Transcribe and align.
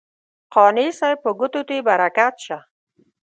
قانع 0.53 0.87
صاحب 0.99 1.17
په 1.23 1.29
ګوتو 1.39 1.61
دې 1.69 1.77
برکت 1.87 2.35
شه. 2.45 2.57